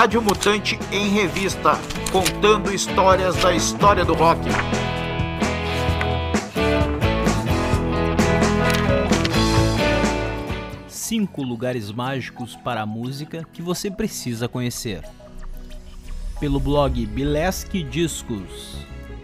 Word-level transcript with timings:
Rádio 0.00 0.22
Mutante 0.22 0.78
em 0.90 1.10
Revista, 1.10 1.72
contando 2.10 2.72
histórias 2.72 3.36
da 3.36 3.52
história 3.52 4.02
do 4.02 4.14
rock. 4.14 4.40
Cinco 10.88 11.42
lugares 11.42 11.92
mágicos 11.92 12.56
para 12.56 12.80
a 12.80 12.86
música 12.86 13.46
que 13.52 13.60
você 13.60 13.90
precisa 13.90 14.48
conhecer. 14.48 15.02
Pelo 16.40 16.58
blog 16.58 17.04
Bilesque 17.04 17.82
Discos. 17.82 18.78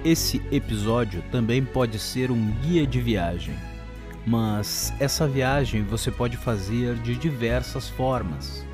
Esse 0.04 0.42
episódio 0.52 1.24
também 1.32 1.64
pode 1.64 1.98
ser 1.98 2.30
um 2.30 2.50
guia 2.60 2.86
de 2.86 3.00
viagem, 3.00 3.56
mas 4.26 4.92
essa 5.00 5.26
viagem 5.26 5.84
você 5.84 6.10
pode 6.10 6.36
fazer 6.36 6.96
de 6.96 7.16
diversas 7.16 7.88
formas 7.88 8.66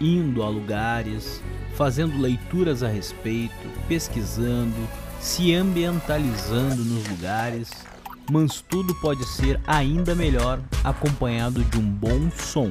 indo 0.00 0.42
a 0.42 0.48
lugares, 0.48 1.42
fazendo 1.74 2.20
leituras 2.20 2.82
a 2.82 2.88
respeito, 2.88 3.54
pesquisando, 3.88 4.76
se 5.20 5.54
ambientalizando 5.54 6.84
nos 6.84 7.06
lugares, 7.08 7.70
mas 8.30 8.60
tudo 8.60 8.94
pode 8.96 9.24
ser 9.24 9.60
ainda 9.66 10.14
melhor 10.14 10.60
acompanhado 10.82 11.64
de 11.64 11.78
um 11.78 11.88
bom 11.88 12.30
som. 12.30 12.70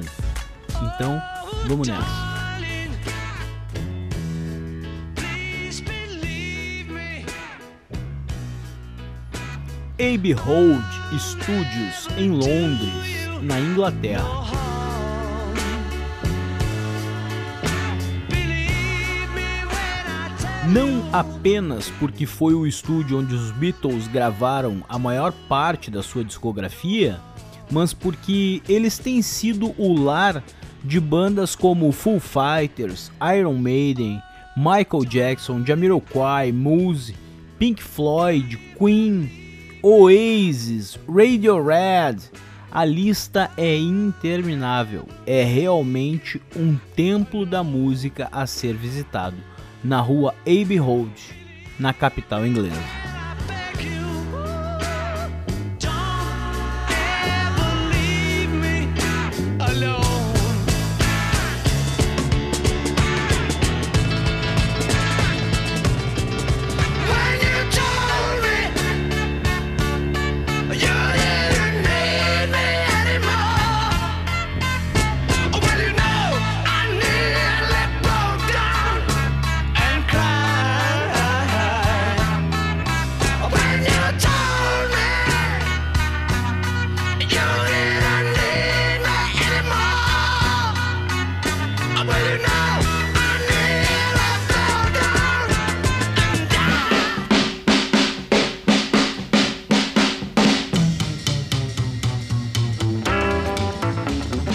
Então, 0.94 1.20
vamos 1.66 1.88
nessa. 1.88 2.36
Abbey 9.98 10.32
Road 10.32 10.84
Studios 11.18 12.08
em 12.18 12.30
Londres, 12.30 13.42
na 13.42 13.58
Inglaterra. 13.58 14.44
Não 20.68 21.08
apenas 21.12 21.90
porque 21.90 22.26
foi 22.26 22.52
o 22.52 22.66
estúdio 22.66 23.20
onde 23.20 23.32
os 23.32 23.52
Beatles 23.52 24.08
gravaram 24.08 24.82
a 24.88 24.98
maior 24.98 25.32
parte 25.48 25.92
da 25.92 26.02
sua 26.02 26.24
discografia, 26.24 27.20
mas 27.70 27.94
porque 27.94 28.60
eles 28.68 28.98
têm 28.98 29.22
sido 29.22 29.72
o 29.78 29.94
lar 29.94 30.42
de 30.82 30.98
bandas 30.98 31.54
como 31.54 31.92
Foo 31.92 32.18
Fighters, 32.18 33.12
Iron 33.38 33.54
Maiden, 33.54 34.20
Michael 34.56 35.04
Jackson, 35.08 35.64
Jamiroquai, 35.64 36.50
Muse, 36.50 37.14
Pink 37.60 37.80
Floyd, 37.80 38.58
Queen, 38.76 39.30
Oasis, 39.80 40.98
Radiohead. 41.08 42.28
A 42.72 42.84
lista 42.84 43.50
é 43.56 43.76
interminável. 43.76 45.06
É 45.24 45.44
realmente 45.44 46.42
um 46.56 46.76
templo 46.96 47.46
da 47.46 47.62
música 47.62 48.28
a 48.32 48.46
ser 48.48 48.74
visitado 48.74 49.36
na 49.86 50.02
rua 50.02 50.34
Abbey 50.42 50.78
Road, 50.78 51.14
na 51.78 51.92
capital 51.92 52.46
inglesa. 52.46 53.05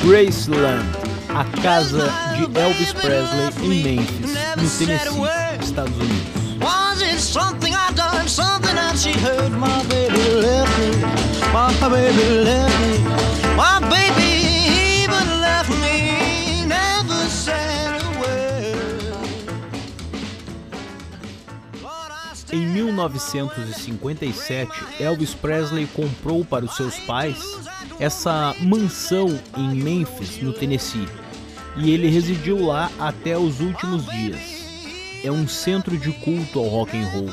Graceland, 0.03 0.83
a 1.29 1.43
casa 1.61 2.09
de 2.35 2.45
Elvis 2.59 2.91
Presley 2.93 3.51
em 3.61 3.83
Memphis, 3.83 4.33
no 4.57 4.67
Tennessee, 4.79 5.21
Estados 5.61 5.95
Unidos. 5.95 6.41
Em 22.51 22.65
1957, 22.65 24.71
Elvis 24.99 25.35
Presley 25.35 25.85
comprou 25.87 26.43
para 26.43 26.65
os 26.65 26.75
seus 26.75 26.97
pais 26.99 27.37
essa 27.99 28.55
mansão 28.59 29.39
em 29.57 29.75
Memphis, 29.75 30.41
no 30.41 30.53
Tennessee, 30.53 31.07
e 31.77 31.91
ele 31.91 32.09
residiu 32.09 32.65
lá 32.65 32.89
até 32.99 33.37
os 33.37 33.59
últimos 33.59 34.05
dias. 34.05 34.39
É 35.23 35.31
um 35.31 35.47
centro 35.47 35.97
de 35.97 36.11
culto 36.11 36.59
ao 36.59 36.65
rock 36.65 36.97
and 36.97 37.07
roll. 37.07 37.29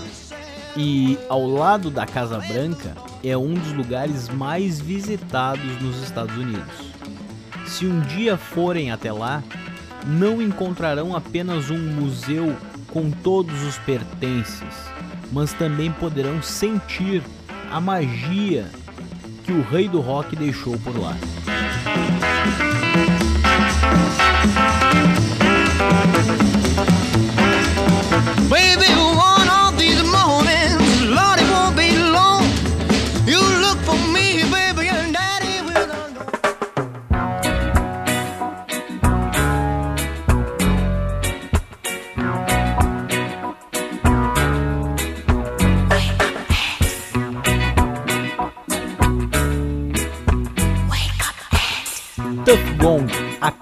E 0.76 1.18
ao 1.28 1.46
lado 1.46 1.90
da 1.90 2.06
Casa 2.06 2.38
Branca 2.38 2.94
é 3.24 3.36
um 3.36 3.54
dos 3.54 3.72
lugares 3.72 4.28
mais 4.28 4.80
visitados 4.80 5.82
nos 5.82 6.02
Estados 6.02 6.36
Unidos. 6.36 6.92
Se 7.66 7.86
um 7.86 8.00
dia 8.00 8.36
forem 8.36 8.90
até 8.90 9.10
lá, 9.10 9.42
não 10.06 10.40
encontrarão 10.40 11.16
apenas 11.16 11.70
um 11.70 11.78
museu 11.78 12.56
com 12.92 13.10
todos 13.10 13.62
os 13.62 13.76
pertences, 13.78 14.74
mas 15.32 15.52
também 15.52 15.90
poderão 15.92 16.42
sentir 16.42 17.22
a 17.70 17.80
magia 17.80 18.70
que 19.48 19.52
o 19.52 19.62
rei 19.62 19.88
do 19.88 19.98
rock 19.98 20.36
deixou 20.36 20.78
por 20.80 20.94
lá. 21.00 21.16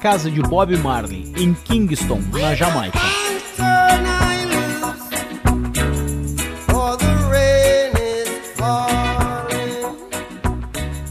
Casa 0.08 0.30
de 0.30 0.40
Bob 0.40 0.76
Marley, 0.76 1.32
em 1.36 1.52
Kingston, 1.52 2.20
na 2.32 2.54
Jamaica. 2.54 2.96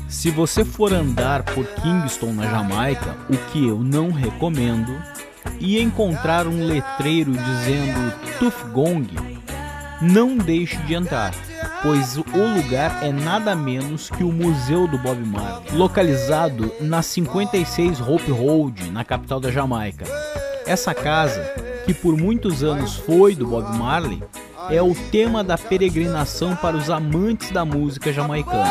Se 0.07 0.31
você 0.31 0.63
for 0.63 0.93
andar 0.93 1.43
por 1.43 1.65
Kingston, 1.65 2.31
na 2.31 2.49
Jamaica, 2.49 3.17
o 3.29 3.35
que 3.51 3.67
eu 3.67 3.79
não 3.79 4.11
recomendo, 4.11 4.95
e 5.59 5.77
encontrar 5.81 6.47
um 6.47 6.65
letreiro 6.65 7.33
dizendo 7.33 8.13
Tuff 8.39 8.63
Gong, 8.69 9.09
não 10.01 10.37
deixe 10.37 10.77
de 10.83 10.93
entrar 10.93 11.33
pois 11.85 12.17
o 12.17 12.55
lugar 12.55 13.03
é 13.03 13.11
nada 13.11 13.55
menos 13.55 14.09
que 14.09 14.23
o 14.23 14.31
Museu 14.31 14.87
do 14.87 14.97
Bob 14.97 15.23
Marley, 15.23 15.71
localizado 15.71 16.73
na 16.81 17.03
56 17.03 18.01
Hope 18.01 18.31
Road, 18.31 18.89
na 18.89 19.05
capital 19.05 19.39
da 19.39 19.51
Jamaica. 19.51 20.03
Essa 20.65 20.95
casa, 20.95 21.43
que 21.85 21.93
por 21.93 22.17
muitos 22.17 22.63
anos 22.63 22.95
foi 22.95 23.35
do 23.35 23.45
Bob 23.45 23.77
Marley, 23.77 24.23
é 24.71 24.81
o 24.81 24.95
tema 25.11 25.43
da 25.43 25.59
peregrinação 25.59 26.55
para 26.55 26.75
os 26.75 26.89
amantes 26.89 27.51
da 27.51 27.63
música 27.63 28.11
jamaicana. 28.11 28.65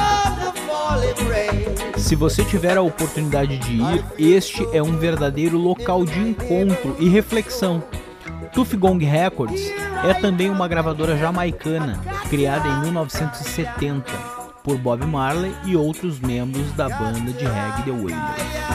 Se 1.96 2.16
você 2.16 2.44
tiver 2.44 2.76
a 2.76 2.82
oportunidade 2.82 3.58
de 3.58 3.74
ir, 3.74 4.04
este 4.18 4.66
é 4.72 4.82
um 4.82 4.98
verdadeiro 4.98 5.56
local 5.56 6.04
de 6.04 6.18
encontro 6.18 6.96
e 6.98 7.08
reflexão. 7.08 7.80
Tuff 8.52 8.76
Gong 8.76 9.04
Records 9.04 9.83
é 10.04 10.14
também 10.14 10.50
uma 10.50 10.68
gravadora 10.68 11.16
jamaicana, 11.16 11.98
criada 12.28 12.68
em 12.68 12.80
1970 12.82 14.12
por 14.62 14.78
Bob 14.78 15.06
Marley 15.06 15.54
e 15.64 15.76
outros 15.76 16.20
membros 16.20 16.70
da 16.72 16.88
banda 16.88 17.32
de 17.32 17.44
reggae 17.44 17.82
The 17.84 17.90
Wailers. 17.90 18.74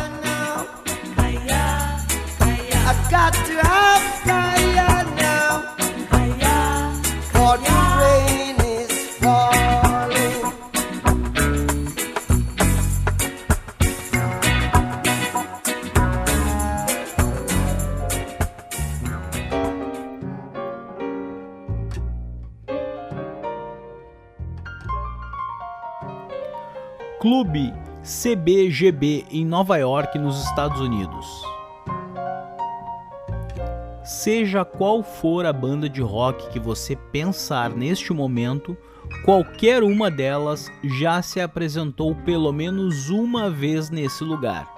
Clube 27.19 27.74
CBGB 28.01 29.25
em 29.30 29.45
Nova 29.45 29.75
York, 29.75 30.18
nos 30.18 30.42
Estados 30.42 30.80
Unidos. 30.80 31.25
Seja 34.06 34.63
qual 34.63 35.04
for 35.04 35.45
a 35.45 35.51
banda 35.51 35.89
de 35.89 36.01
rock 36.01 36.50
que 36.50 36.57
você 36.57 36.95
pensar 36.95 37.71
neste 37.71 38.13
momento, 38.13 38.77
qualquer 39.25 39.83
uma 39.83 40.10
delas 40.10 40.71
já 40.81 41.21
se 41.21 41.42
apresentou 41.42 42.16
pelo 42.16 42.54
menos 42.54 43.10
uma 43.10 43.50
vez 43.50 43.89
nesse 43.89 44.24
lugar. 44.24 44.74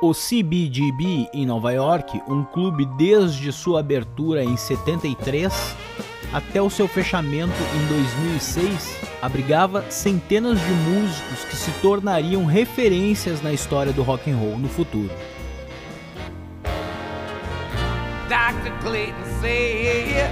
O 0.00 0.12
CBGB 0.12 1.28
em 1.34 1.44
Nova 1.44 1.70
York, 1.70 2.18
um 2.26 2.44
clube 2.44 2.86
desde 2.96 3.52
sua 3.52 3.80
abertura 3.80 4.42
em 4.42 4.56
73, 4.56 5.52
até 6.34 6.60
o 6.60 6.68
seu 6.68 6.88
fechamento 6.88 7.54
em 7.76 7.86
2006, 7.86 8.98
abrigava 9.22 9.88
centenas 9.88 10.58
de 10.58 10.72
músicos 10.72 11.44
que 11.44 11.54
se 11.54 11.70
tornariam 11.80 12.44
referências 12.44 13.40
na 13.40 13.52
história 13.52 13.92
do 13.92 14.02
rock 14.02 14.28
and 14.28 14.36
roll 14.36 14.58
no 14.58 14.68
futuro. 14.68 15.12
Dr. 18.28 18.72
Clayton 18.82 19.24
said, 19.40 20.28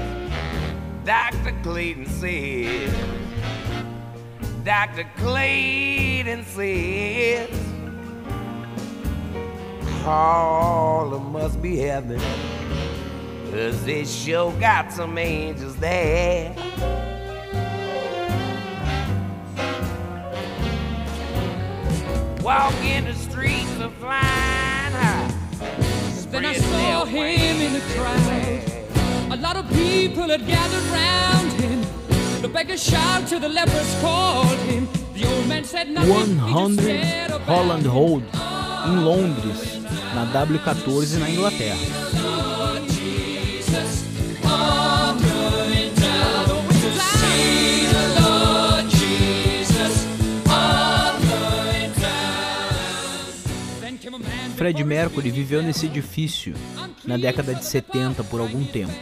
Dr. 1.05 1.53
Clayton 1.63 2.07
said, 2.07 2.91
Dr. 4.65 5.05
Clayton 5.19 6.43
said, 6.43 7.49
Harlem 10.05 11.31
must 11.31 11.63
be 11.63 11.77
heaven. 11.77 12.19
Cause 13.53 13.85
this 13.85 14.11
show 14.11 14.51
got 14.53 14.91
some 14.91 15.19
angels 15.19 15.77
there. 15.77 16.55
Walk 22.41 22.73
in 22.83 23.05
the 23.05 23.13
streets 23.13 23.79
of 23.79 23.93
flying 23.97 24.95
high. 24.95 25.31
Then 26.31 26.47
I 26.47 26.55
saw 26.55 27.05
him 27.05 27.61
in 27.61 27.75
the 27.75 27.81
crowd. 27.93 29.33
A 29.33 29.37
lot 29.37 29.59
of 29.59 29.69
people 29.69 30.31
had 30.31 30.47
gathered 30.47 30.85
round 30.85 31.53
him. 31.61 31.83
The 32.41 32.49
beggars 32.49 32.83
shout 32.83 33.29
to 33.29 33.39
the 33.39 33.51
lepers 33.51 34.01
called 34.01 34.59
him. 34.61 34.89
The 35.13 35.27
old 35.27 35.47
man 35.47 35.65
said 35.65 35.91
nothing. 35.91 36.39
100 36.39 37.31
Holland 37.43 37.85
Road, 37.85 38.25
em 38.87 39.05
Londres, 39.05 39.77
na 40.15 40.25
W14 40.33 41.19
na 41.19 41.29
Inglaterra. 41.29 42.22
Fred 54.63 54.85
Mercury 54.85 55.29
viveu 55.29 55.61
nesse 55.61 55.87
edifício 55.87 56.55
na 57.05 57.17
década 57.17 57.53
de 57.53 57.65
70 57.65 58.23
por 58.23 58.41
algum 58.41 58.63
tempo. 58.63 58.93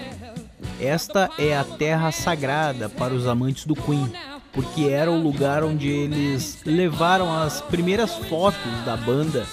Esta 0.80 1.28
é 1.38 1.54
a 1.54 1.62
terra 1.62 2.10
sagrada 2.10 2.88
para 2.88 3.12
os 3.12 3.26
amantes 3.26 3.66
do 3.66 3.74
Queen, 3.74 4.10
porque 4.54 4.84
era 4.84 5.10
o 5.10 5.22
lugar 5.22 5.62
onde 5.62 5.86
eles 5.86 6.62
levaram 6.64 7.30
as 7.30 7.60
primeiras 7.60 8.14
fotos 8.14 8.72
da 8.86 8.96
banda 8.96 9.46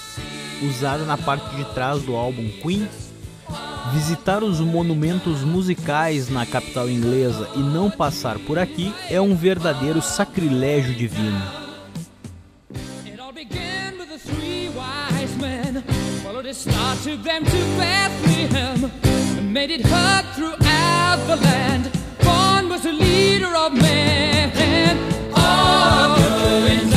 usada 0.63 1.03
na 1.03 1.17
parte 1.17 1.53
de 1.57 1.65
trás 1.73 2.01
do 2.01 2.15
álbum 2.15 2.47
Queen. 2.61 2.87
Visitar 3.91 4.43
os 4.43 4.61
monumentos 4.61 5.41
musicais 5.41 6.29
na 6.29 6.45
capital 6.45 6.89
inglesa 6.89 7.49
e 7.53 7.59
não 7.59 7.91
passar 7.91 8.39
por 8.39 8.57
aqui 8.57 8.93
é 9.09 9.19
um 9.19 9.35
verdadeiro 9.35 10.01
sacrilégio 10.01 10.95
divino. 10.95 11.66
Followed 16.37 16.45
his 16.45 16.57
star, 16.57 16.95
took 16.97 17.23
them 17.23 17.43
to 17.45 17.59
Bethlehem, 17.77 18.91
and 19.37 19.53
made 19.53 19.71
it 19.71 19.81
heard 19.81 20.25
throughout 20.35 21.17
the 21.25 21.35
land. 21.37 21.91
Born 22.23 22.69
was 22.69 22.83
the 22.83 22.93
leader 22.93 23.55
of 23.55 23.73
men. 23.73 24.97
All 25.35 26.15
going 26.17 26.96